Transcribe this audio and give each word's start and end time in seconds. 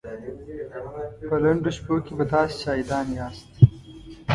په 1.29 1.35
لنډو 1.43 1.71
شپو 1.77 1.95
کې 2.05 2.13
به 2.17 2.25
تاسې 2.33 2.55
شاهدان 2.63 3.07
ياست. 3.19 3.49